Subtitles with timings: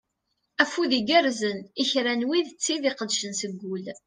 [0.63, 3.85] Afud igerzen i kra n wid d tid iqeddcen seg ul.